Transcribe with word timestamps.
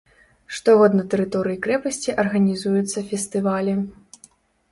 Штогод 0.59 0.95
на 0.99 1.03
тэрыторыі 1.11 1.59
крэпасці 1.65 2.15
арганізуюцца 2.23 2.99
фестывалі. 3.09 3.77